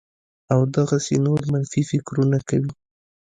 [0.53, 2.71] او دغسې نور منفي فکرونه کوي